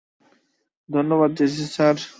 ধন্যবাদ 0.89 1.29
JC 1.37 1.65
sir! 1.73 1.95